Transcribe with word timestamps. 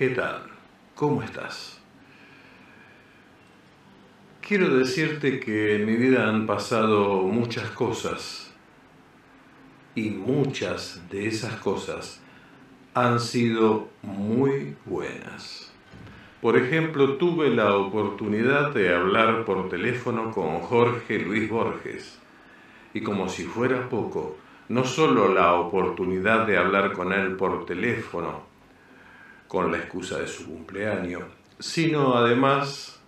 ¿qué 0.00 0.08
tal? 0.08 0.44
¿Cómo 0.94 1.22
estás? 1.22 1.78
Quiero 4.40 4.74
decirte 4.74 5.38
que 5.40 5.76
en 5.76 5.84
mi 5.84 5.94
vida 5.96 6.26
han 6.26 6.46
pasado 6.46 7.24
muchas 7.24 7.68
cosas 7.72 8.50
y 9.94 10.08
muchas 10.08 11.06
de 11.10 11.28
esas 11.28 11.56
cosas 11.56 12.22
han 12.94 13.20
sido 13.20 13.90
muy 14.00 14.74
buenas. 14.86 15.70
Por 16.40 16.56
ejemplo, 16.56 17.18
tuve 17.18 17.50
la 17.50 17.76
oportunidad 17.76 18.72
de 18.72 18.94
hablar 18.94 19.44
por 19.44 19.68
teléfono 19.68 20.30
con 20.30 20.60
Jorge 20.60 21.18
Luis 21.18 21.50
Borges 21.50 22.18
y 22.94 23.02
como 23.02 23.28
si 23.28 23.42
fuera 23.42 23.90
poco, 23.90 24.38
no 24.70 24.84
solo 24.84 25.34
la 25.34 25.52
oportunidad 25.56 26.46
de 26.46 26.56
hablar 26.56 26.94
con 26.94 27.12
él 27.12 27.36
por 27.36 27.66
teléfono, 27.66 28.48
con 29.50 29.72
la 29.72 29.78
excusa 29.78 30.20
de 30.20 30.28
su 30.28 30.46
cumpleaños, 30.46 31.24
sino 31.58 32.14
además 32.14 33.00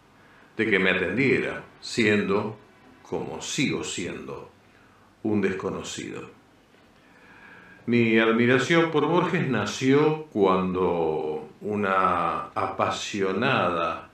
de 0.56 0.69
que 0.69 0.80
me 0.80 0.91
atendiera, 0.91 1.62
siendo, 1.80 2.59
como 3.00 3.41
sigo 3.41 3.84
siendo, 3.84 4.50
un 5.23 5.41
desconocido. 5.41 6.28
Mi 7.86 8.19
admiración 8.19 8.91
por 8.91 9.06
Borges 9.06 9.47
nació 9.48 10.24
cuando 10.33 11.48
una 11.61 12.48
apasionada 12.56 14.11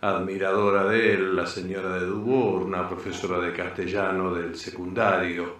admiradora 0.00 0.84
de 0.84 1.14
él, 1.14 1.34
la 1.34 1.46
señora 1.46 1.98
de 1.98 2.06
Dubor, 2.06 2.62
una 2.62 2.88
profesora 2.88 3.40
de 3.40 3.52
castellano 3.52 4.32
del 4.32 4.54
secundario, 4.54 5.56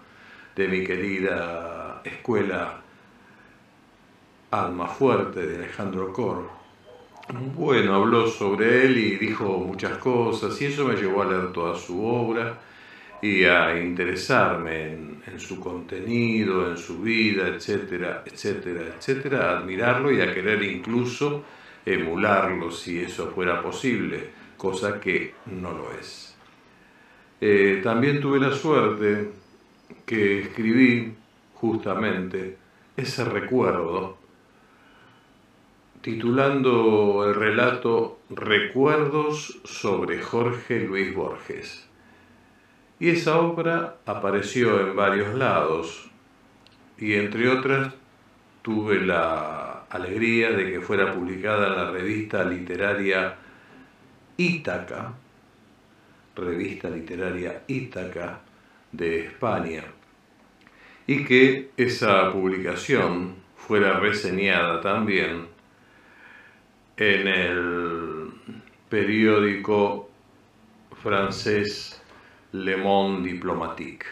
de 0.54 0.68
mi 0.68 0.84
querida 0.84 2.00
escuela 2.04 2.85
Alma 4.50 4.86
Fuerte 4.86 5.44
de 5.44 5.56
Alejandro 5.56 6.12
Cor. 6.12 6.48
Bueno, 7.56 7.94
habló 7.96 8.28
sobre 8.28 8.84
él 8.84 8.96
y 8.96 9.16
dijo 9.16 9.58
muchas 9.58 9.98
cosas 9.98 10.60
y 10.62 10.66
eso 10.66 10.84
me 10.84 10.94
llevó 10.94 11.22
a 11.22 11.24
leer 11.24 11.52
toda 11.52 11.76
su 11.76 12.04
obra 12.04 12.56
y 13.20 13.42
a 13.42 13.76
interesarme 13.76 14.92
en, 15.26 15.40
su 15.40 15.58
contenido, 15.58 16.70
en 16.70 16.76
su 16.76 17.00
vida, 17.02 17.48
etcétera, 17.48 18.22
etcétera, 18.24 18.94
etcétera, 18.96 19.50
a 19.50 19.58
admirarlo 19.58 20.12
y 20.12 20.20
a 20.20 20.32
querer 20.32 20.62
incluso 20.62 21.42
emularlo 21.84 22.70
si 22.70 23.00
eso 23.00 23.32
fuera 23.32 23.60
posible, 23.60 24.30
cosa 24.56 25.00
que 25.00 25.34
no 25.46 25.72
lo 25.72 25.90
es. 25.98 26.36
Eh, 27.40 27.80
también 27.82 28.20
tuve 28.20 28.38
la 28.38 28.52
suerte 28.52 29.32
que 30.04 30.42
escribí 30.42 31.12
justamente 31.54 32.56
ese 32.96 33.24
recuerdo 33.24 34.25
titulando 36.06 37.28
el 37.28 37.34
relato 37.34 38.20
Recuerdos 38.30 39.58
sobre 39.64 40.22
Jorge 40.22 40.78
Luis 40.78 41.12
Borges. 41.12 41.88
Y 43.00 43.08
esa 43.08 43.40
obra 43.40 43.96
apareció 44.06 44.86
en 44.86 44.94
varios 44.94 45.34
lados 45.34 46.08
y 46.96 47.14
entre 47.14 47.48
otras 47.48 47.92
tuve 48.62 49.00
la 49.00 49.86
alegría 49.90 50.52
de 50.52 50.70
que 50.70 50.80
fuera 50.80 51.12
publicada 51.12 51.66
en 51.66 51.74
la 51.74 51.90
revista 51.90 52.44
literaria 52.44 53.38
Ítaca, 54.36 55.12
revista 56.36 56.88
literaria 56.88 57.64
Ítaca 57.66 58.42
de 58.92 59.26
España, 59.26 59.82
y 61.08 61.24
que 61.24 61.70
esa 61.76 62.30
publicación 62.30 63.34
fuera 63.56 63.98
reseñada 63.98 64.80
también 64.80 65.55
en 66.96 67.28
el 67.28 68.32
periódico 68.88 70.08
francés 71.02 72.02
Le 72.52 72.76
Monde 72.78 73.32
Diplomatique. 73.32 74.06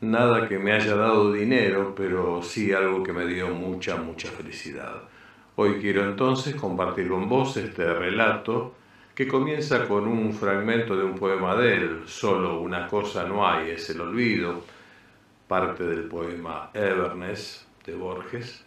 Nada 0.00 0.48
que 0.48 0.58
me 0.58 0.72
haya 0.72 0.96
dado 0.96 1.32
dinero, 1.32 1.94
pero 1.96 2.42
sí 2.42 2.72
algo 2.72 3.04
que 3.04 3.12
me 3.12 3.24
dio 3.24 3.50
mucha, 3.50 3.96
mucha 3.96 4.28
felicidad. 4.28 5.02
Hoy 5.54 5.78
quiero 5.80 6.04
entonces 6.04 6.56
compartir 6.56 7.08
con 7.08 7.28
vos 7.28 7.56
este 7.56 7.94
relato 7.94 8.74
que 9.14 9.28
comienza 9.28 9.86
con 9.86 10.08
un 10.08 10.34
fragmento 10.34 10.96
de 10.96 11.04
un 11.04 11.14
poema 11.14 11.54
de 11.54 11.76
él, 11.76 12.02
solo 12.06 12.60
una 12.60 12.88
cosa 12.88 13.24
no 13.24 13.46
hay, 13.46 13.70
es 13.70 13.88
el 13.90 14.00
olvido, 14.00 14.64
parte 15.46 15.84
del 15.84 16.02
poema 16.08 16.70
Everness 16.74 17.66
de 17.86 17.94
Borges, 17.94 18.65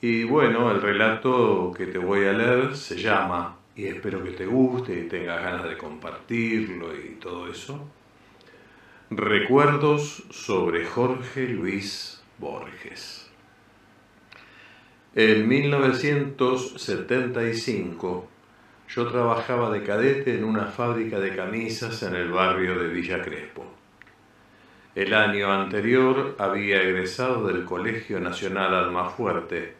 y 0.00 0.24
bueno, 0.24 0.70
el 0.70 0.80
relato 0.80 1.72
que 1.76 1.86
te 1.86 1.98
voy 1.98 2.26
a 2.26 2.32
leer 2.32 2.76
se 2.76 2.96
llama, 2.96 3.56
y 3.74 3.86
espero 3.86 4.22
que 4.22 4.30
te 4.30 4.46
guste 4.46 4.98
y 4.98 5.08
tengas 5.08 5.42
ganas 5.42 5.68
de 5.68 5.76
compartirlo 5.76 6.96
y 6.96 7.16
todo 7.20 7.50
eso, 7.50 7.88
Recuerdos 9.10 10.24
sobre 10.28 10.84
Jorge 10.84 11.48
Luis 11.48 12.22
Borges. 12.36 13.30
En 15.14 15.48
1975 15.48 18.28
yo 18.90 19.06
trabajaba 19.06 19.70
de 19.70 19.82
cadete 19.82 20.36
en 20.36 20.44
una 20.44 20.66
fábrica 20.66 21.18
de 21.20 21.34
camisas 21.34 22.02
en 22.02 22.16
el 22.16 22.30
barrio 22.30 22.78
de 22.78 22.88
Villa 22.88 23.22
Crespo. 23.22 23.64
El 24.94 25.14
año 25.14 25.50
anterior 25.50 26.36
había 26.38 26.82
egresado 26.82 27.46
del 27.46 27.64
Colegio 27.64 28.20
Nacional 28.20 28.74
Almafuerte, 28.74 29.72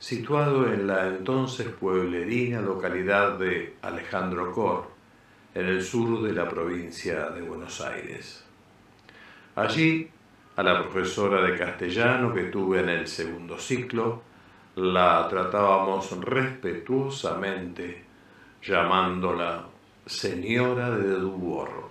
situado 0.00 0.72
en 0.72 0.86
la 0.86 1.06
entonces 1.06 1.68
pueblerina 1.68 2.62
localidad 2.62 3.38
de 3.38 3.76
Alejandro 3.82 4.50
Cor, 4.50 4.90
en 5.54 5.66
el 5.66 5.84
sur 5.84 6.22
de 6.22 6.32
la 6.32 6.48
provincia 6.48 7.28
de 7.28 7.42
Buenos 7.42 7.82
Aires. 7.82 8.42
Allí, 9.56 10.08
a 10.56 10.62
la 10.62 10.82
profesora 10.82 11.42
de 11.42 11.58
castellano 11.58 12.32
que 12.32 12.44
tuve 12.44 12.80
en 12.80 12.88
el 12.88 13.06
segundo 13.06 13.58
ciclo, 13.58 14.22
la 14.76 15.28
tratábamos 15.28 16.18
respetuosamente, 16.18 18.02
llamándola 18.62 19.66
señora 20.06 20.92
de 20.92 21.10
Duborro. 21.10 21.90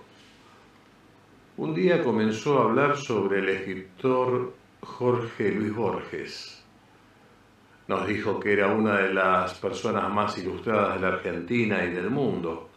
Un 1.58 1.74
día 1.74 2.02
comenzó 2.02 2.58
a 2.58 2.64
hablar 2.64 2.96
sobre 2.96 3.38
el 3.38 3.50
escritor 3.50 4.52
Jorge 4.80 5.52
Luis 5.52 5.74
Borges, 5.74 6.59
nos 7.90 8.06
dijo 8.06 8.38
que 8.38 8.52
era 8.52 8.68
una 8.68 8.98
de 8.98 9.12
las 9.12 9.54
personas 9.54 10.08
más 10.12 10.38
ilustradas 10.38 10.94
de 10.94 11.00
la 11.00 11.08
Argentina 11.08 11.84
y 11.84 11.90
del 11.90 12.08
mundo, 12.08 12.70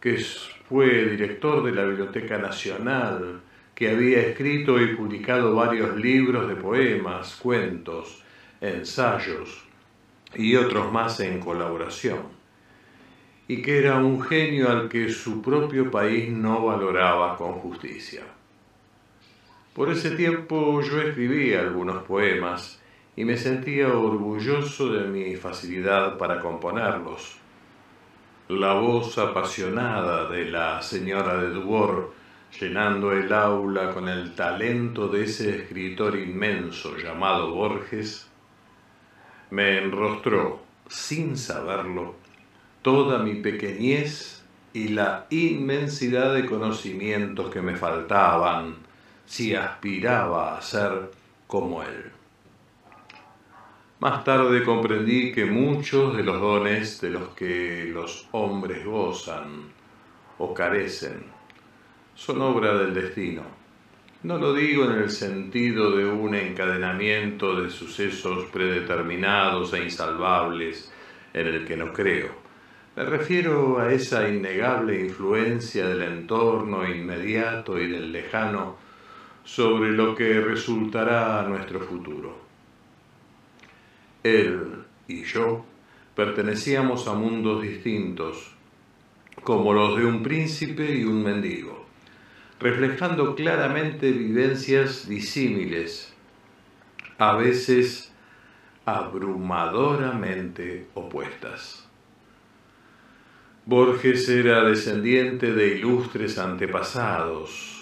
que 0.00 0.24
fue 0.68 1.04
director 1.06 1.64
de 1.64 1.72
la 1.72 1.84
Biblioteca 1.84 2.38
Nacional, 2.38 3.40
que 3.74 3.90
había 3.90 4.20
escrito 4.20 4.80
y 4.80 4.94
publicado 4.94 5.52
varios 5.52 5.96
libros 5.96 6.46
de 6.46 6.54
poemas, 6.54 7.34
cuentos, 7.42 8.22
ensayos 8.60 9.64
y 10.36 10.54
otros 10.54 10.92
más 10.92 11.18
en 11.18 11.40
colaboración, 11.40 12.20
y 13.48 13.60
que 13.62 13.78
era 13.78 13.96
un 13.96 14.22
genio 14.22 14.70
al 14.70 14.88
que 14.88 15.08
su 15.08 15.42
propio 15.42 15.90
país 15.90 16.30
no 16.30 16.66
valoraba 16.66 17.36
con 17.36 17.54
justicia. 17.54 18.22
Por 19.74 19.90
ese 19.90 20.12
tiempo 20.12 20.80
yo 20.82 21.00
escribí 21.00 21.52
algunos 21.52 22.04
poemas, 22.04 22.80
y 23.16 23.24
me 23.24 23.36
sentía 23.36 23.88
orgulloso 23.88 24.92
de 24.92 25.08
mi 25.08 25.36
facilidad 25.36 26.18
para 26.18 26.40
componerlos. 26.40 27.38
La 28.48 28.74
voz 28.74 29.18
apasionada 29.18 30.28
de 30.28 30.44
la 30.44 30.82
señora 30.82 31.38
de 31.38 31.50
Dubord 31.50 32.10
llenando 32.60 33.12
el 33.12 33.32
aula 33.32 33.92
con 33.92 34.08
el 34.08 34.34
talento 34.34 35.08
de 35.08 35.24
ese 35.24 35.56
escritor 35.56 36.16
inmenso 36.16 36.96
llamado 36.96 37.52
Borges, 37.52 38.28
me 39.50 39.78
enrostró, 39.78 40.62
sin 40.88 41.36
saberlo, 41.36 42.14
toda 42.82 43.18
mi 43.18 43.34
pequeñez 43.34 44.44
y 44.72 44.88
la 44.88 45.26
inmensidad 45.30 46.34
de 46.34 46.46
conocimientos 46.46 47.50
que 47.50 47.62
me 47.62 47.76
faltaban 47.76 48.76
si 49.26 49.54
aspiraba 49.54 50.56
a 50.56 50.62
ser 50.62 51.10
como 51.46 51.82
él. 51.82 52.15
Más 53.98 54.24
tarde 54.24 54.62
comprendí 54.62 55.32
que 55.32 55.46
muchos 55.46 56.14
de 56.14 56.22
los 56.22 56.38
dones 56.38 57.00
de 57.00 57.08
los 57.08 57.30
que 57.30 57.90
los 57.94 58.28
hombres 58.32 58.84
gozan 58.84 59.72
o 60.36 60.52
carecen 60.52 61.24
son 62.14 62.42
obra 62.42 62.76
del 62.76 62.92
destino. 62.92 63.40
No 64.22 64.36
lo 64.36 64.52
digo 64.52 64.84
en 64.84 64.98
el 64.98 65.08
sentido 65.08 65.96
de 65.96 66.04
un 66.04 66.34
encadenamiento 66.34 67.58
de 67.58 67.70
sucesos 67.70 68.44
predeterminados 68.52 69.72
e 69.72 69.84
insalvables 69.84 70.92
en 71.32 71.46
el 71.46 71.64
que 71.64 71.78
no 71.78 71.94
creo. 71.94 72.28
Me 72.96 73.04
refiero 73.04 73.78
a 73.78 73.90
esa 73.94 74.28
innegable 74.28 75.00
influencia 75.00 75.86
del 75.86 76.02
entorno 76.02 76.86
inmediato 76.86 77.80
y 77.80 77.88
del 77.88 78.12
lejano 78.12 78.76
sobre 79.42 79.92
lo 79.92 80.14
que 80.14 80.38
resultará 80.38 81.42
nuestro 81.48 81.80
futuro. 81.80 82.45
Él 84.26 84.84
y 85.08 85.24
yo 85.24 85.64
pertenecíamos 86.14 87.08
a 87.08 87.14
mundos 87.14 87.62
distintos, 87.62 88.52
como 89.44 89.72
los 89.72 89.96
de 89.96 90.04
un 90.04 90.22
príncipe 90.22 90.94
y 90.94 91.04
un 91.04 91.22
mendigo, 91.22 91.86
reflejando 92.58 93.34
claramente 93.34 94.10
vivencias 94.10 95.08
disímiles, 95.08 96.12
a 97.18 97.36
veces 97.36 98.12
abrumadoramente 98.84 100.88
opuestas. 100.94 101.88
Borges 103.66 104.28
era 104.28 104.64
descendiente 104.64 105.52
de 105.52 105.76
ilustres 105.76 106.38
antepasados. 106.38 107.75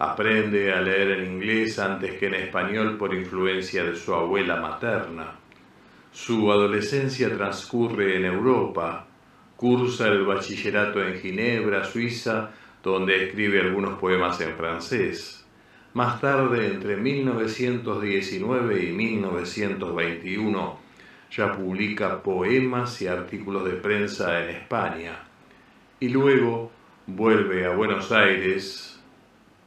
Aprende 0.00 0.72
a 0.72 0.80
leer 0.80 1.10
en 1.10 1.32
inglés 1.32 1.78
antes 1.80 2.18
que 2.18 2.26
en 2.26 2.34
español 2.34 2.96
por 2.96 3.12
influencia 3.12 3.82
de 3.82 3.96
su 3.96 4.14
abuela 4.14 4.60
materna. 4.60 5.34
Su 6.12 6.52
adolescencia 6.52 7.34
transcurre 7.36 8.16
en 8.16 8.24
Europa. 8.24 9.06
Cursa 9.56 10.06
el 10.06 10.24
bachillerato 10.24 11.02
en 11.02 11.18
Ginebra, 11.18 11.84
Suiza, 11.84 12.50
donde 12.80 13.26
escribe 13.26 13.60
algunos 13.60 13.98
poemas 13.98 14.40
en 14.40 14.54
francés. 14.54 15.44
Más 15.94 16.20
tarde, 16.20 16.66
entre 16.66 16.96
1919 16.96 18.84
y 18.84 18.92
1921, 18.92 20.78
ya 21.32 21.52
publica 21.52 22.22
poemas 22.22 23.02
y 23.02 23.08
artículos 23.08 23.64
de 23.64 23.72
prensa 23.72 24.44
en 24.44 24.50
España 24.50 25.24
y 25.98 26.08
luego 26.08 26.70
vuelve 27.06 27.66
a 27.66 27.70
Buenos 27.70 28.12
Aires 28.12 28.97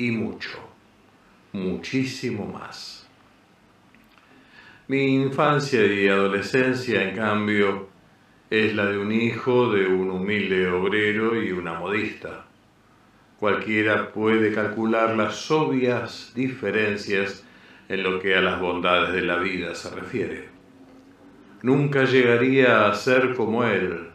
y 0.01 0.09
mucho, 0.09 0.57
muchísimo 1.53 2.47
más. 2.47 3.07
Mi 4.87 5.13
infancia 5.13 5.85
y 5.85 6.07
adolescencia, 6.07 7.07
en 7.07 7.15
cambio, 7.15 7.87
es 8.49 8.73
la 8.73 8.87
de 8.87 8.97
un 8.97 9.11
hijo 9.11 9.71
de 9.71 9.85
un 9.85 10.09
humilde 10.09 10.67
obrero 10.67 11.39
y 11.41 11.51
una 11.51 11.75
modista. 11.75 12.45
Cualquiera 13.39 14.11
puede 14.11 14.51
calcular 14.53 15.15
las 15.15 15.51
obvias 15.51 16.31
diferencias 16.33 17.45
en 17.87 18.01
lo 18.01 18.19
que 18.19 18.35
a 18.35 18.41
las 18.41 18.59
bondades 18.59 19.13
de 19.13 19.21
la 19.21 19.37
vida 19.37 19.75
se 19.75 19.91
refiere. 19.91 20.49
Nunca 21.61 22.05
llegaría 22.05 22.87
a 22.87 22.95
ser 22.95 23.35
como 23.35 23.63
él, 23.65 24.09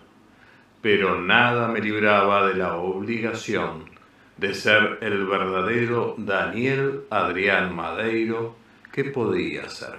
pero 0.82 1.20
nada 1.20 1.68
me 1.68 1.80
libraba 1.80 2.48
de 2.48 2.54
la 2.54 2.74
obligación 2.74 3.95
de 4.36 4.54
ser 4.54 4.98
el 5.00 5.26
verdadero 5.26 6.14
Daniel 6.18 7.04
Adrián 7.10 7.74
Madeiro 7.74 8.56
que 8.92 9.04
podía 9.04 9.68
ser. 9.68 9.96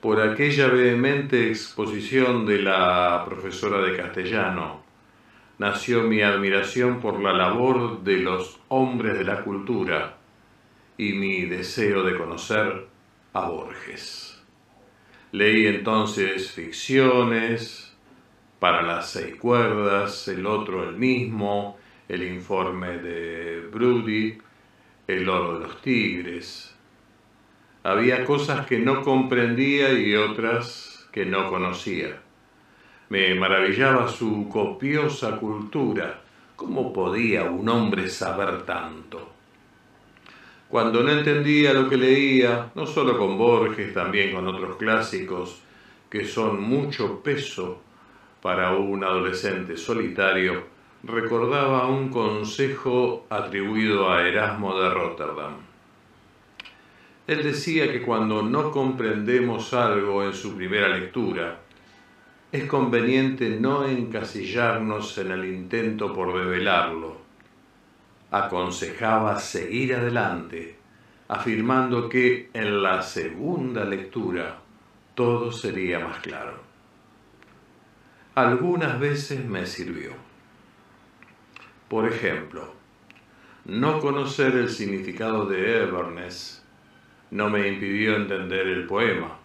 Por 0.00 0.20
aquella 0.20 0.68
vehemente 0.68 1.48
exposición 1.48 2.46
de 2.46 2.58
la 2.60 3.22
profesora 3.26 3.82
de 3.82 3.96
castellano, 3.96 4.82
nació 5.58 6.04
mi 6.04 6.22
admiración 6.22 7.00
por 7.00 7.20
la 7.20 7.32
labor 7.32 8.02
de 8.02 8.18
los 8.18 8.60
hombres 8.68 9.18
de 9.18 9.24
la 9.24 9.42
cultura 9.42 10.16
y 10.96 11.12
mi 11.12 11.44
deseo 11.44 12.02
de 12.02 12.16
conocer 12.16 12.86
a 13.32 13.48
Borges. 13.48 14.42
Leí 15.32 15.66
entonces 15.66 16.50
ficciones 16.50 17.94
para 18.58 18.82
las 18.82 19.10
seis 19.10 19.36
cuerdas, 19.36 20.28
el 20.28 20.46
otro 20.46 20.88
el 20.88 20.96
mismo, 20.96 21.78
el 22.10 22.24
informe 22.24 22.98
de 22.98 23.60
Brody, 23.72 24.36
el 25.06 25.28
oro 25.28 25.54
de 25.54 25.66
los 25.66 25.80
tigres. 25.80 26.74
Había 27.84 28.24
cosas 28.24 28.66
que 28.66 28.80
no 28.80 29.02
comprendía 29.02 29.92
y 29.92 30.16
otras 30.16 31.08
que 31.12 31.24
no 31.24 31.48
conocía. 31.48 32.20
Me 33.10 33.32
maravillaba 33.36 34.08
su 34.08 34.48
copiosa 34.48 35.36
cultura. 35.36 36.20
¿Cómo 36.56 36.92
podía 36.92 37.44
un 37.44 37.68
hombre 37.68 38.08
saber 38.08 38.64
tanto? 38.64 39.32
Cuando 40.68 41.04
no 41.04 41.10
entendía 41.10 41.72
lo 41.72 41.88
que 41.88 41.96
leía, 41.96 42.72
no 42.74 42.86
solo 42.86 43.16
con 43.18 43.38
Borges, 43.38 43.94
también 43.94 44.34
con 44.34 44.48
otros 44.48 44.76
clásicos, 44.76 45.62
que 46.10 46.24
son 46.24 46.60
mucho 46.60 47.22
peso 47.22 47.80
para 48.42 48.72
un 48.72 49.04
adolescente 49.04 49.76
solitario, 49.76 50.79
recordaba 51.02 51.86
un 51.86 52.10
consejo 52.10 53.26
atribuido 53.30 54.10
a 54.10 54.26
Erasmo 54.26 54.78
de 54.78 54.90
Rotterdam. 54.90 55.54
Él 57.26 57.42
decía 57.42 57.90
que 57.90 58.02
cuando 58.02 58.42
no 58.42 58.70
comprendemos 58.70 59.72
algo 59.72 60.24
en 60.24 60.34
su 60.34 60.56
primera 60.56 60.88
lectura, 60.88 61.60
es 62.52 62.64
conveniente 62.64 63.48
no 63.60 63.86
encasillarnos 63.86 65.16
en 65.18 65.30
el 65.30 65.44
intento 65.44 66.12
por 66.12 66.36
develarlo, 66.36 67.18
aconsejaba 68.30 69.38
seguir 69.38 69.94
adelante, 69.94 70.76
afirmando 71.28 72.08
que 72.08 72.50
en 72.52 72.82
la 72.82 73.02
segunda 73.02 73.84
lectura 73.84 74.58
todo 75.14 75.52
sería 75.52 76.00
más 76.00 76.18
claro. 76.18 76.54
Algunas 78.34 78.98
veces 78.98 79.44
me 79.44 79.66
sirvió. 79.66 80.29
Por 81.90 82.06
ejemplo, 82.06 82.72
no 83.64 83.98
conocer 83.98 84.54
el 84.54 84.70
significado 84.70 85.46
de 85.46 85.82
Everness 85.82 86.62
no 87.32 87.50
me 87.50 87.66
impidió 87.66 88.14
entender 88.14 88.68
el 88.68 88.86
poema. 88.86 89.38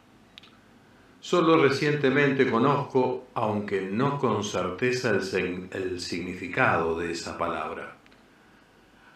Solo 1.19 1.57
recientemente 1.57 2.47
conozco, 2.47 3.30
aunque 3.33 3.81
no 3.81 4.19
con 4.19 4.44
certeza, 4.44 5.09
el, 5.09 5.69
el 5.71 6.00
significado 6.00 7.00
de 7.00 7.13
esa 7.13 7.36
palabra 7.36 7.95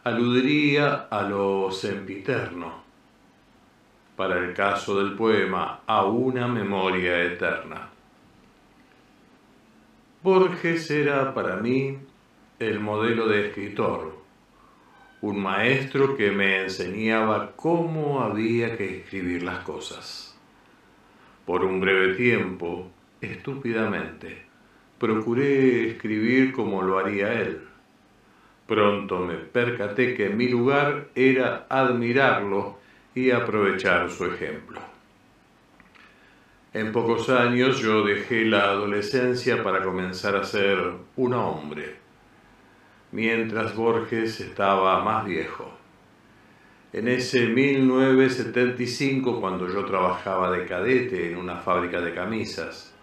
aludiría 0.03 1.07
a 1.11 1.21
lo 1.21 1.69
sempiterno, 1.71 2.81
para 4.15 4.39
el 4.39 4.55
caso 4.55 4.97
del 4.97 5.15
poema 5.15 5.81
A 5.85 6.05
una 6.05 6.47
memoria 6.47 7.23
eterna. 7.25 7.89
Borges 10.23 10.89
era 10.89 11.31
para 11.31 11.57
mí 11.57 12.08
el 12.59 12.79
modelo 12.79 13.27
de 13.27 13.47
escritor, 13.47 14.17
un 15.21 15.41
maestro 15.41 16.15
que 16.15 16.31
me 16.31 16.63
enseñaba 16.63 17.53
cómo 17.55 18.21
había 18.21 18.77
que 18.77 18.97
escribir 18.97 19.43
las 19.43 19.59
cosas. 19.59 20.37
Por 21.45 21.63
un 21.65 21.81
breve 21.81 22.15
tiempo, 22.15 22.91
estúpidamente, 23.21 24.43
procuré 24.97 25.91
escribir 25.91 26.51
como 26.51 26.81
lo 26.81 26.99
haría 26.99 27.33
él 27.33 27.69
Pronto 28.69 29.17
me 29.17 29.33
percaté 29.33 30.13
que 30.13 30.29
mi 30.29 30.47
lugar 30.47 31.07
era 31.15 31.65
admirarlo 31.69 32.77
y 33.15 33.31
aprovechar 33.31 34.11
su 34.11 34.25
ejemplo. 34.27 34.79
En 36.71 36.91
pocos 36.91 37.29
años 37.29 37.79
yo 37.79 38.03
dejé 38.03 38.45
la 38.45 38.65
adolescencia 38.65 39.63
para 39.63 39.81
comenzar 39.81 40.35
a 40.35 40.43
ser 40.43 40.77
un 41.15 41.33
hombre, 41.33 41.95
mientras 43.11 43.75
Borges 43.75 44.39
estaba 44.39 45.03
más 45.03 45.25
viejo. 45.25 45.71
En 46.91 47.07
ese 47.07 47.47
1975, 47.47 49.39
cuando 49.39 49.67
yo 49.67 49.85
trabajaba 49.85 50.51
de 50.51 50.65
cadete 50.65 51.31
en 51.31 51.37
una 51.37 51.57
fábrica 51.57 52.01
de 52.01 52.13
camisas, 52.13 52.95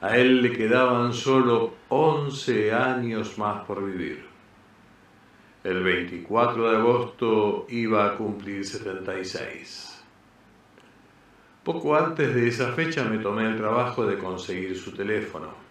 a 0.00 0.16
él 0.16 0.42
le 0.42 0.52
quedaban 0.52 1.12
solo 1.12 1.74
11 1.88 2.72
años 2.72 3.36
más 3.38 3.64
por 3.64 3.84
vivir. 3.84 4.26
El 5.64 5.82
24 5.82 6.70
de 6.70 6.76
agosto 6.76 7.66
iba 7.70 8.06
a 8.06 8.16
cumplir 8.16 8.64
76. 8.64 10.04
Poco 11.64 11.96
antes 11.96 12.34
de 12.34 12.46
esa 12.46 12.72
fecha 12.72 13.04
me 13.04 13.18
tomé 13.18 13.46
el 13.46 13.56
trabajo 13.56 14.06
de 14.06 14.16
conseguir 14.18 14.78
su 14.78 14.92
teléfono. 14.92 15.67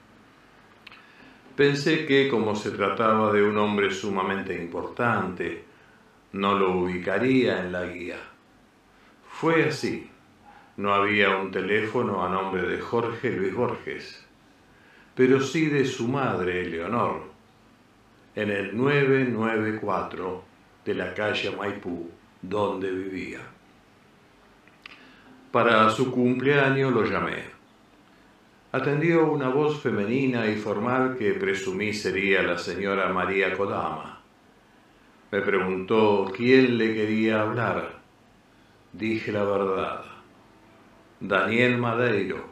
Pensé 1.58 2.06
que 2.06 2.30
como 2.30 2.56
se 2.56 2.72
trataba 2.72 3.34
de 3.34 3.44
un 3.44 3.58
hombre 3.58 3.92
sumamente 3.92 4.56
importante, 4.56 5.66
no 6.32 6.58
lo 6.58 6.80
ubicaría 6.80 7.60
en 7.60 7.74
la 7.74 7.86
guía. 7.86 8.20
Fue 9.30 9.66
así. 9.66 10.10
No 10.78 10.94
había 10.94 11.36
un 11.36 11.52
teléfono 11.52 12.24
a 12.24 12.30
nombre 12.30 12.62
de 12.62 12.80
Jorge 12.80 13.32
Luis 13.32 13.54
Borges, 13.54 14.26
pero 15.16 15.42
sí 15.42 15.66
de 15.66 15.84
su 15.86 16.08
madre, 16.08 16.66
Leonor 16.70 17.38
en 18.38 18.52
el 18.52 18.78
994 18.78 20.44
de 20.86 20.94
la 20.94 21.12
calle 21.16 21.50
Maipú, 21.58 22.12
donde 22.40 22.92
vivía. 22.92 23.40
Para 25.52 25.90
su 25.90 26.12
cumpleaños 26.12 26.94
lo 26.94 27.04
llamé. 27.04 27.57
Atendió 28.78 29.32
una 29.32 29.50
voz 29.50 29.82
femenina 29.82 30.46
y 30.46 30.56
formal 30.56 31.18
que 31.18 31.34
presumí 31.34 31.94
sería 31.94 32.44
la 32.44 32.60
señora 32.60 33.12
María 33.12 33.58
Kodama. 33.58 34.22
Me 35.32 35.42
preguntó 35.42 36.32
quién 36.32 36.78
le 36.78 36.94
quería 36.94 37.42
hablar. 37.42 37.94
Dije 38.94 39.32
la 39.32 39.46
verdad. 39.46 40.06
Daniel 41.20 41.80
Madeiro. 41.80 42.46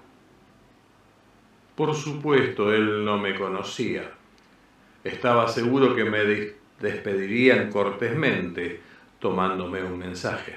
Por 1.76 1.94
supuesto, 1.94 2.74
él 2.74 3.06
no 3.06 3.20
me 3.20 3.36
conocía. 3.36 4.10
Estaba 5.04 5.48
seguro 5.48 5.96
que 5.96 6.06
me 6.06 6.54
despedirían 6.80 7.70
cortésmente 7.70 8.82
tomándome 9.20 9.84
un 9.84 10.00
mensaje. 10.00 10.56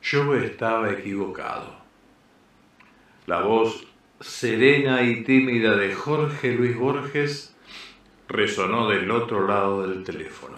Yo 0.00 0.34
estaba 0.34 0.92
equivocado. 0.92 1.76
La 3.26 3.42
voz 3.42 3.87
serena 4.20 5.02
y 5.02 5.22
tímida 5.22 5.76
de 5.76 5.94
Jorge 5.94 6.52
Luis 6.52 6.76
Borges 6.76 7.54
resonó 8.28 8.88
del 8.88 9.08
otro 9.12 9.46
lado 9.46 9.86
del 9.86 10.02
teléfono. 10.02 10.56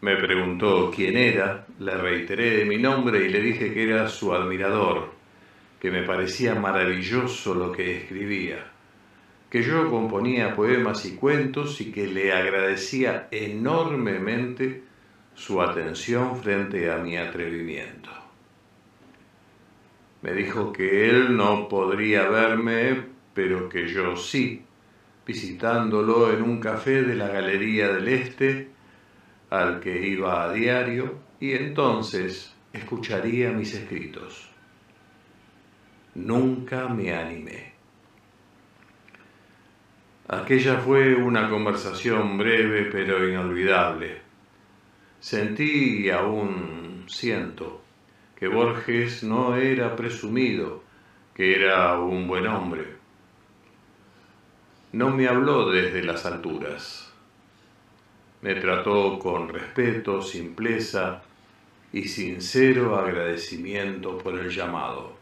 Me 0.00 0.16
preguntó 0.16 0.90
quién 0.92 1.16
era, 1.16 1.64
le 1.78 1.96
reiteré 1.96 2.64
mi 2.64 2.78
nombre 2.78 3.24
y 3.24 3.28
le 3.28 3.40
dije 3.40 3.72
que 3.72 3.84
era 3.84 4.08
su 4.08 4.34
admirador, 4.34 5.12
que 5.80 5.92
me 5.92 6.02
parecía 6.02 6.56
maravilloso 6.56 7.54
lo 7.54 7.70
que 7.70 7.98
escribía, 7.98 8.66
que 9.48 9.62
yo 9.62 9.88
componía 9.88 10.56
poemas 10.56 11.04
y 11.04 11.14
cuentos 11.14 11.80
y 11.80 11.92
que 11.92 12.08
le 12.08 12.32
agradecía 12.32 13.28
enormemente 13.30 14.82
su 15.36 15.62
atención 15.62 16.36
frente 16.42 16.90
a 16.90 16.96
mi 16.96 17.16
atrevimiento. 17.16 18.21
Me 20.22 20.32
dijo 20.32 20.72
que 20.72 21.10
él 21.10 21.36
no 21.36 21.68
podría 21.68 22.28
verme, 22.28 23.06
pero 23.34 23.68
que 23.68 23.88
yo 23.88 24.16
sí, 24.16 24.64
visitándolo 25.26 26.32
en 26.32 26.42
un 26.42 26.60
café 26.60 27.02
de 27.02 27.16
la 27.16 27.26
Galería 27.26 27.88
del 27.88 28.06
Este, 28.06 28.70
al 29.50 29.80
que 29.80 30.06
iba 30.06 30.44
a 30.44 30.52
diario, 30.52 31.18
y 31.40 31.52
entonces 31.52 32.54
escucharía 32.72 33.50
mis 33.50 33.74
escritos. 33.74 34.48
Nunca 36.14 36.88
me 36.88 37.12
animé. 37.12 37.72
Aquella 40.28 40.78
fue 40.78 41.16
una 41.16 41.50
conversación 41.50 42.38
breve 42.38 42.84
pero 42.92 43.28
inolvidable. 43.28 44.22
Sentí 45.18 46.06
y 46.06 46.10
aún 46.10 47.04
siento 47.08 47.81
que 48.42 48.48
Borges 48.48 49.22
no 49.22 49.54
era 49.54 49.94
presumido, 49.94 50.82
que 51.32 51.54
era 51.54 51.96
un 52.00 52.26
buen 52.26 52.48
hombre. 52.48 52.96
No 54.90 55.10
me 55.10 55.28
habló 55.28 55.70
desde 55.70 56.02
las 56.02 56.26
alturas. 56.26 57.12
Me 58.40 58.56
trató 58.56 59.20
con 59.20 59.48
respeto, 59.48 60.20
simpleza 60.20 61.22
y 61.92 62.02
sincero 62.08 62.96
agradecimiento 62.96 64.18
por 64.18 64.36
el 64.36 64.50
llamado. 64.50 65.12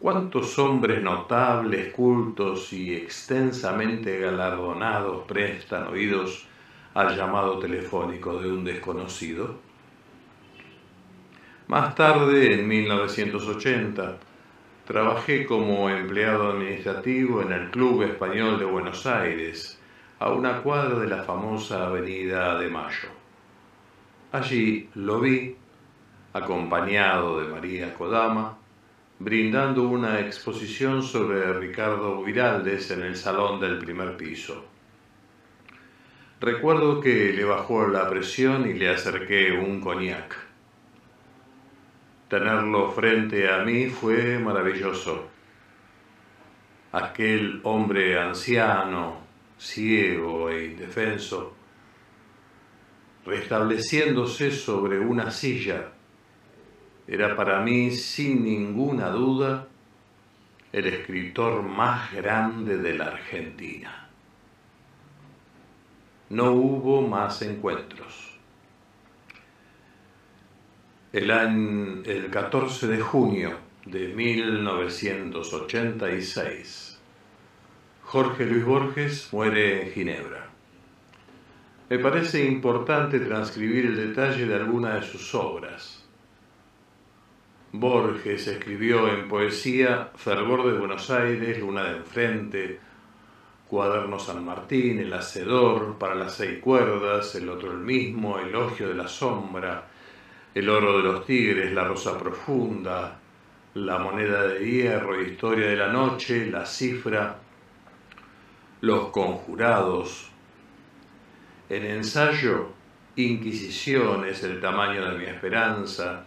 ¿Cuántos 0.00 0.58
hombres 0.58 1.02
notables, 1.02 1.92
cultos 1.92 2.72
y 2.72 2.94
extensamente 2.94 4.20
galardonados 4.20 5.26
prestan 5.26 5.88
oídos 5.88 6.48
al 6.94 7.14
llamado 7.14 7.58
telefónico 7.58 8.40
de 8.40 8.50
un 8.50 8.64
desconocido? 8.64 9.65
Más 11.68 11.96
tarde, 11.96 12.54
en 12.54 12.68
1980, 12.68 14.18
trabajé 14.86 15.44
como 15.46 15.90
empleado 15.90 16.52
administrativo 16.52 17.42
en 17.42 17.50
el 17.50 17.70
Club 17.72 18.02
Español 18.02 18.56
de 18.60 18.64
Buenos 18.64 19.04
Aires, 19.04 19.76
a 20.20 20.30
una 20.30 20.62
cuadra 20.62 21.00
de 21.00 21.08
la 21.08 21.24
famosa 21.24 21.88
Avenida 21.88 22.56
de 22.56 22.68
Mayo. 22.68 23.08
Allí 24.30 24.88
lo 24.94 25.18
vi, 25.18 25.56
acompañado 26.34 27.40
de 27.40 27.48
María 27.48 27.92
Kodama, 27.94 28.56
brindando 29.18 29.88
una 29.88 30.20
exposición 30.20 31.02
sobre 31.02 31.52
Ricardo 31.52 32.22
Viraldes 32.22 32.92
en 32.92 33.02
el 33.02 33.16
salón 33.16 33.58
del 33.58 33.78
primer 33.78 34.16
piso. 34.16 34.66
Recuerdo 36.40 37.00
que 37.00 37.32
le 37.32 37.42
bajó 37.42 37.88
la 37.88 38.08
presión 38.08 38.70
y 38.70 38.74
le 38.74 38.90
acerqué 38.90 39.50
un 39.50 39.80
coñac. 39.80 40.45
Tenerlo 42.28 42.90
frente 42.90 43.48
a 43.48 43.58
mí 43.58 43.86
fue 43.86 44.38
maravilloso. 44.38 45.28
Aquel 46.90 47.60
hombre 47.62 48.18
anciano, 48.18 49.18
ciego 49.56 50.50
e 50.50 50.66
indefenso, 50.66 51.54
restableciéndose 53.24 54.50
sobre 54.50 54.98
una 54.98 55.30
silla, 55.30 55.92
era 57.06 57.36
para 57.36 57.60
mí, 57.60 57.92
sin 57.92 58.42
ninguna 58.42 59.10
duda, 59.10 59.68
el 60.72 60.86
escritor 60.86 61.62
más 61.62 62.12
grande 62.12 62.78
de 62.78 62.94
la 62.94 63.04
Argentina. 63.04 64.08
No 66.30 66.50
hubo 66.52 67.02
más 67.02 67.40
encuentros. 67.42 68.25
El, 71.16 71.30
año, 71.30 72.02
el 72.04 72.28
14 72.28 72.88
de 72.88 73.00
junio 73.00 73.52
de 73.86 74.08
1986, 74.08 77.00
Jorge 78.02 78.44
Luis 78.44 78.66
Borges 78.66 79.32
muere 79.32 79.86
en 79.86 79.92
Ginebra. 79.92 80.50
Me 81.88 81.98
parece 82.00 82.44
importante 82.44 83.18
transcribir 83.20 83.86
el 83.86 83.96
detalle 83.96 84.44
de 84.44 84.56
alguna 84.56 84.96
de 84.96 85.06
sus 85.06 85.34
obras. 85.34 86.04
Borges 87.72 88.46
escribió 88.46 89.08
en 89.08 89.26
poesía 89.26 90.10
Fervor 90.16 90.70
de 90.70 90.78
Buenos 90.78 91.10
Aires, 91.10 91.58
Luna 91.58 91.84
de 91.84 91.96
Enfrente, 91.96 92.78
Cuaderno 93.66 94.18
San 94.18 94.44
Martín, 94.44 94.98
El 94.98 95.14
Hacedor, 95.14 95.96
Para 95.96 96.14
las 96.14 96.34
Seis 96.34 96.58
Cuerdas, 96.58 97.34
El 97.36 97.48
Otro 97.48 97.72
el 97.72 97.78
Mismo, 97.78 98.38
Elogio 98.38 98.88
de 98.88 98.96
la 98.96 99.08
Sombra, 99.08 99.95
el 100.56 100.70
oro 100.70 100.96
de 100.96 101.02
los 101.02 101.26
tigres, 101.26 101.70
la 101.74 101.84
rosa 101.84 102.18
profunda, 102.18 103.20
la 103.74 103.98
moneda 103.98 104.48
de 104.48 104.64
hierro, 104.64 105.20
historia 105.20 105.66
de 105.66 105.76
la 105.76 105.92
noche, 105.92 106.46
la 106.46 106.64
cifra, 106.64 107.36
los 108.80 109.08
conjurados. 109.08 110.30
En 111.68 111.84
ensayo, 111.84 112.70
Inquisiciones, 113.16 114.42
el 114.44 114.58
tamaño 114.58 115.10
de 115.10 115.18
mi 115.18 115.24
esperanza, 115.26 116.24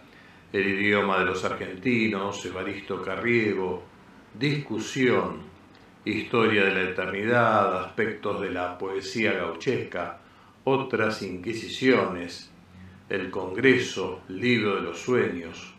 el 0.52 0.66
idioma 0.66 1.18
de 1.18 1.24
los 1.24 1.44
argentinos, 1.44 2.44
Evaristo 2.46 3.02
Carriego, 3.02 3.82
discusión, 4.38 5.38
historia 6.04 6.66
de 6.66 6.74
la 6.74 6.90
eternidad, 6.90 7.84
aspectos 7.84 8.40
de 8.40 8.50
la 8.50 8.78
poesía 8.78 9.32
gauchesca, 9.32 10.20
otras 10.62 11.22
inquisiciones, 11.22 12.50
el 13.10 13.30
Congreso, 13.30 14.22
Libro 14.28 14.76
de 14.76 14.82
los 14.82 15.00
Sueños. 15.00 15.74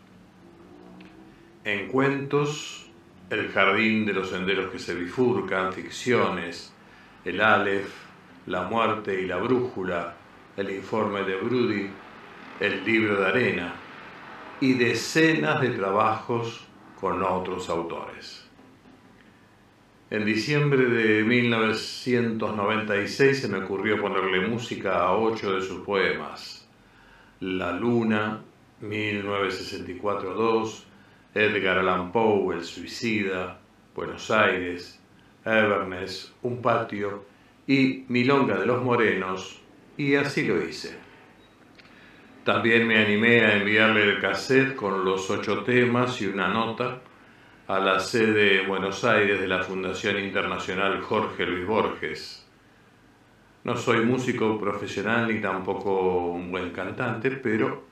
En 1.64 1.88
cuentos, 1.88 2.90
El 3.30 3.48
Jardín 3.48 4.04
de 4.04 4.12
los 4.12 4.28
Senderos 4.28 4.70
que 4.70 4.78
se 4.78 4.94
bifurcan, 4.94 5.72
ficciones, 5.72 6.74
El 7.24 7.40
Aleph, 7.40 7.88
La 8.46 8.64
Muerte 8.64 9.22
y 9.22 9.26
la 9.26 9.38
Brújula, 9.38 10.14
El 10.58 10.72
Informe 10.72 11.22
de 11.22 11.36
Brudi, 11.36 11.88
El 12.60 12.84
Libro 12.84 13.18
de 13.18 13.26
Arena 13.26 13.72
y 14.60 14.74
decenas 14.74 15.62
de 15.62 15.70
trabajos 15.70 16.66
con 17.00 17.22
otros 17.22 17.70
autores. 17.70 18.46
En 20.10 20.26
diciembre 20.26 20.84
de 20.84 21.24
1996 21.24 23.40
se 23.40 23.48
me 23.48 23.64
ocurrió 23.64 23.98
ponerle 23.98 24.46
música 24.46 24.98
a 24.98 25.16
ocho 25.16 25.54
de 25.54 25.62
sus 25.62 25.80
poemas 25.80 26.61
la 27.42 27.72
Luna, 27.72 28.40
1964-2, 28.82 30.84
Edgar 31.34 31.78
Allan 31.78 32.12
Poe, 32.12 32.54
El 32.54 32.62
Suicida, 32.62 33.58
Buenos 33.96 34.30
Aires, 34.30 35.00
Everness, 35.44 36.32
Un 36.42 36.62
Patio 36.62 37.24
y 37.66 38.04
Milonga 38.06 38.58
de 38.58 38.66
los 38.66 38.84
Morenos, 38.84 39.60
y 39.96 40.14
así 40.14 40.44
lo 40.44 40.62
hice. 40.62 40.96
También 42.44 42.86
me 42.86 43.04
animé 43.04 43.40
a 43.40 43.56
enviarle 43.56 44.04
el 44.04 44.20
cassette 44.20 44.76
con 44.76 45.04
los 45.04 45.28
ocho 45.28 45.64
temas 45.64 46.22
y 46.22 46.26
una 46.26 46.46
nota 46.46 47.00
a 47.66 47.80
la 47.80 47.98
sede 47.98 48.64
Buenos 48.68 49.02
Aires 49.02 49.40
de 49.40 49.48
la 49.48 49.64
Fundación 49.64 50.20
Internacional 50.20 51.02
Jorge 51.02 51.44
Luis 51.44 51.66
Borges 51.66 52.41
no 53.64 53.76
soy 53.76 54.04
músico 54.04 54.58
profesional 54.58 55.32
ni 55.32 55.40
tampoco 55.40 56.32
un 56.32 56.50
buen 56.50 56.70
cantante, 56.70 57.30
pero 57.30 57.84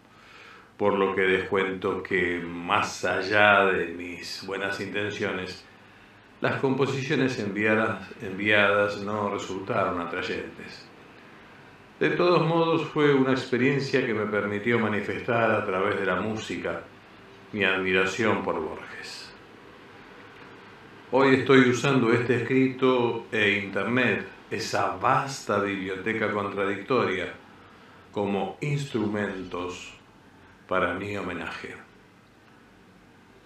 por 0.77 0.95
lo 0.95 1.15
que 1.15 1.23
descuento 1.23 2.03
que 2.03 2.41
más 2.41 3.05
allá 3.05 3.67
de 3.67 3.89
mis 3.89 4.45
buenas 4.47 4.81
intenciones, 4.81 5.65
las 6.41 6.59
composiciones 6.61 7.39
enviadas, 7.39 9.03
no 9.03 9.31
resultaron 9.31 10.00
atrayentes. 10.00 10.89
De 12.00 12.11
todos 12.11 12.47
modos 12.47 12.89
fue 12.89 13.12
una 13.12 13.33
experiencia 13.33 14.05
que 14.07 14.15
me 14.15 14.25
permitió 14.25 14.79
manifestar 14.79 15.50
a 15.50 15.67
través 15.67 16.00
de 16.00 16.07
la 16.07 16.17
música 16.17 16.81
mi 17.53 17.62
admiración 17.62 18.43
por 18.43 18.59
Borges. 18.59 19.31
Hoy 21.12 21.35
estoy 21.35 21.69
usando 21.69 22.11
este 22.12 22.37
escrito 22.37 23.27
e 23.31 23.59
Internet, 23.65 24.40
esa 24.50 24.97
vasta 24.97 25.61
biblioteca 25.61 26.33
contradictoria, 26.33 27.33
como 28.11 28.59
instrumentos 28.61 29.92
para 30.66 30.95
mi 30.95 31.16
homenaje. 31.16 31.76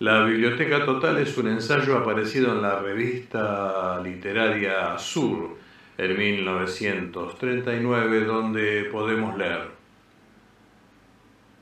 La 0.00 0.24
Biblioteca 0.24 0.84
Total 0.84 1.18
es 1.18 1.38
un 1.38 1.46
ensayo 1.48 1.98
aparecido 1.98 2.52
en 2.52 2.62
la 2.62 2.80
revista 2.80 4.00
literaria 4.02 4.98
Sur 4.98 5.56
en 5.96 6.18
1939, 6.18 8.24
donde 8.24 8.88
podemos 8.90 9.38
leer. 9.38 9.68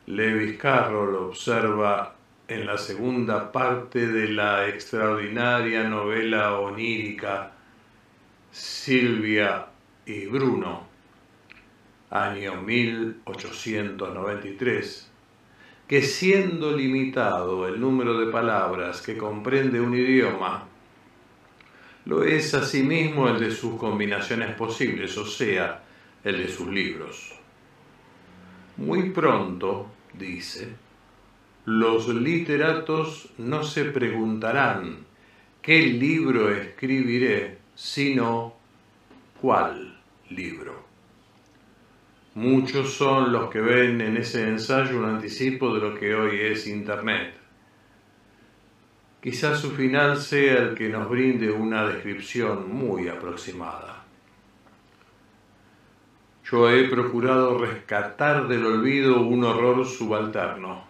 Lewis 0.07 0.57
Carroll 0.59 1.15
observa 1.17 2.15
en 2.49 2.65
la 2.67 2.79
segunda 2.79 3.53
parte 3.53 4.07
de 4.07 4.29
la 4.29 4.67
extraordinaria 4.69 5.85
novela 5.85 6.59
onírica 6.59 7.53
Silvia 8.53 9.67
y 10.05 10.27
Bruno, 10.27 10.87
año 12.11 12.61
1893, 12.61 15.11
que 15.89 16.03
siendo 16.03 16.77
limitado 16.77 17.67
el 17.67 17.81
número 17.81 18.19
de 18.19 18.31
palabras 18.31 19.01
que 19.01 19.17
comprende 19.17 19.81
un 19.81 19.95
idioma, 19.95 20.69
lo 22.05 22.25
es 22.25 22.53
asimismo 22.53 23.27
el 23.27 23.41
de 23.41 23.53
sus 23.53 23.77
combinaciones 23.77 24.55
posibles, 24.55 25.17
o 25.17 25.25
sea, 25.25 25.83
el 26.23 26.37
de 26.37 26.49
sus 26.49 26.69
libros. 26.69 27.33
Muy 28.77 29.13
pronto, 29.13 29.87
dice, 30.13 30.69
los 31.65 32.07
literatos 32.09 33.31
no 33.39 33.63
se 33.63 33.87
preguntarán 33.87 35.07
qué 35.63 35.81
libro 35.81 36.55
escribiré, 36.55 37.62
sino 37.75 38.55
cuál 39.41 39.99
libro. 40.31 40.85
Muchos 42.35 42.95
son 42.95 43.31
los 43.31 43.51
que 43.51 43.61
ven 43.61 44.01
en 44.01 44.17
ese 44.17 44.49
ensayo 44.49 44.99
un 44.99 45.05
anticipo 45.05 45.75
de 45.75 45.81
lo 45.81 45.95
que 45.95 46.15
hoy 46.15 46.41
es 46.41 46.67
Internet. 46.67 47.35
Quizás 49.23 49.61
su 49.61 49.71
final 49.71 50.17
sea 50.17 50.59
el 50.59 50.75
que 50.75 50.89
nos 50.89 51.09
brinde 51.09 51.51
una 51.51 51.87
descripción 51.87 52.75
muy 52.75 53.09
aproximada. 53.09 54.03
Yo 56.45 56.69
he 56.71 56.89
procurado 56.89 57.59
rescatar 57.59 58.49
del 58.49 58.67
olvido 58.67 59.21
un 59.21 59.45
horror 59.45 59.87
subalterno, 59.87 60.85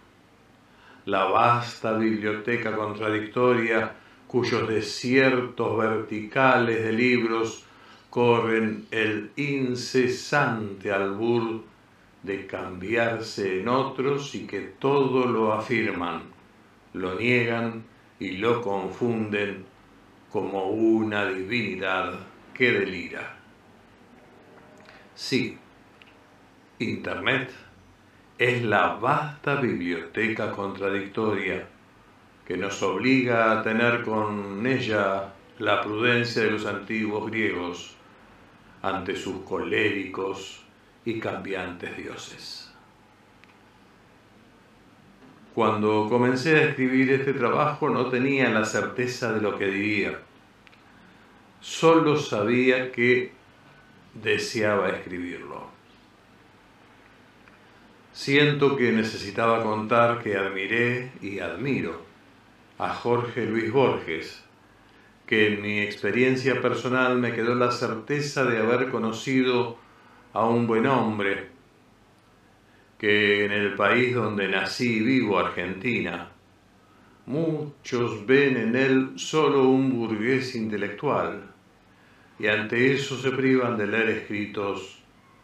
la 1.05 1.25
vasta 1.25 1.93
biblioteca 1.93 2.75
contradictoria 2.75 3.93
cuyos 4.33 4.67
desiertos 4.67 5.77
verticales 5.77 6.83
de 6.83 6.91
libros 6.91 7.63
corren 8.09 8.87
el 8.89 9.29
incesante 9.35 10.91
albur 10.91 11.61
de 12.23 12.47
cambiarse 12.47 13.61
en 13.61 13.67
otros 13.67 14.33
y 14.33 14.47
que 14.47 14.61
todo 14.61 15.27
lo 15.27 15.53
afirman, 15.53 16.23
lo 16.93 17.13
niegan 17.13 17.83
y 18.19 18.37
lo 18.37 18.63
confunden 18.63 19.65
como 20.31 20.63
una 20.63 21.27
divinidad 21.27 22.15
que 22.55 22.71
delira. 22.71 23.37
Sí, 25.13 25.59
Internet 26.79 27.51
es 28.39 28.63
la 28.63 28.95
vasta 28.95 29.57
biblioteca 29.57 30.51
contradictoria 30.51 31.67
que 32.45 32.57
nos 32.57 32.81
obliga 32.83 33.51
a 33.51 33.63
tener 33.63 34.03
con 34.03 34.65
ella 34.67 35.33
la 35.59 35.81
prudencia 35.81 36.43
de 36.43 36.51
los 36.51 36.65
antiguos 36.65 37.29
griegos 37.29 37.95
ante 38.81 39.15
sus 39.15 39.43
coléricos 39.43 40.61
y 41.05 41.19
cambiantes 41.19 41.95
dioses. 41.95 42.71
Cuando 45.53 46.07
comencé 46.09 46.55
a 46.57 46.63
escribir 46.63 47.11
este 47.11 47.33
trabajo 47.33 47.89
no 47.89 48.07
tenía 48.07 48.49
la 48.49 48.65
certeza 48.65 49.31
de 49.31 49.41
lo 49.41 49.57
que 49.57 49.67
diría. 49.67 50.19
Solo 51.61 52.17
sabía 52.17 52.91
que 52.91 53.31
deseaba 54.15 54.89
escribirlo. 54.89 55.71
Siento 58.11 58.75
que 58.75 58.91
necesitaba 58.91 59.63
contar 59.63 60.21
que 60.21 60.35
admiré 60.35 61.11
y 61.21 61.39
admiro 61.39 62.02
a 62.83 62.89
Jorge 62.89 63.45
Luis 63.45 63.71
Borges, 63.71 64.43
que 65.25 65.53
en 65.53 65.61
mi 65.61 65.79
experiencia 65.79 66.61
personal 66.61 67.17
me 67.17 67.31
quedó 67.31 67.55
la 67.55 67.71
certeza 67.71 68.43
de 68.43 68.57
haber 68.57 68.91
conocido 68.91 69.77
a 70.33 70.45
un 70.45 70.67
buen 70.67 70.85
hombre, 70.87 71.47
que 72.97 73.45
en 73.45 73.53
el 73.53 73.75
país 73.75 74.13
donde 74.13 74.49
nací 74.49 74.97
y 74.97 74.99
vivo, 74.99 75.39
Argentina, 75.39 76.29
muchos 77.25 78.25
ven 78.25 78.57
en 78.57 78.75
él 78.75 79.11
solo 79.15 79.69
un 79.69 79.97
burgués 79.97 80.53
intelectual, 80.53 81.53
y 82.37 82.47
ante 82.47 82.91
eso 82.91 83.17
se 83.17 83.31
privan 83.31 83.77
de 83.77 83.87
leer 83.87 84.09
escritos 84.09 85.01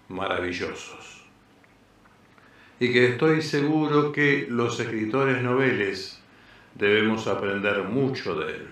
maravillosos. 0.09 1.23
Y 2.81 2.91
que 2.91 3.07
estoy 3.11 3.41
seguro 3.41 4.11
que 4.11 4.45
los 4.49 4.77
escritores 4.81 5.41
noveles 5.41 6.19
debemos 6.75 7.27
aprender 7.27 7.83
mucho 7.83 8.35
de 8.35 8.55
él 8.55 8.67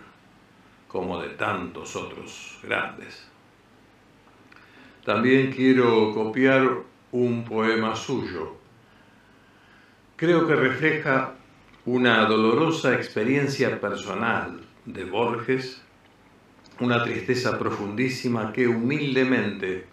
como 0.88 1.22
de 1.22 1.30
tantos 1.30 1.96
otros 1.96 2.60
grandes. 2.64 3.28
También 5.06 5.52
quiero 5.52 6.14
copiar 6.14 6.70
un 7.12 7.46
poema 7.46 7.96
suyo. 7.96 8.58
Creo 10.16 10.48
que 10.48 10.56
refleja 10.56 11.36
una 11.86 12.26
dolorosa 12.26 12.94
experiencia 12.96 13.80
personal 13.80 14.62
de 14.86 15.06
Borges, 15.06 15.82
una 16.80 17.04
tristeza 17.04 17.58
profundísima 17.58 18.52
que 18.52 18.68
humildemente 18.68 19.86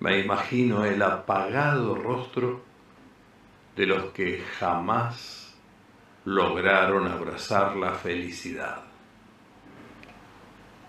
me 0.00 0.18
imagino 0.18 0.84
el 0.84 1.00
apagado 1.00 1.94
rostro 1.94 2.67
de 3.78 3.86
los 3.86 4.06
que 4.10 4.42
jamás 4.58 5.54
lograron 6.24 7.06
abrazar 7.06 7.76
la 7.76 7.92
felicidad. 7.92 8.82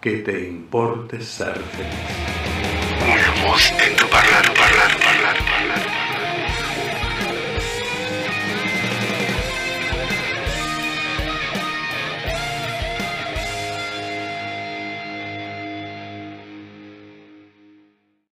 Que 0.02 0.18
te 0.18 0.48
importe 0.48 1.22
ser 1.22 1.54
feliz. 1.60 1.94
En 3.80 3.96
tu. 3.96 4.99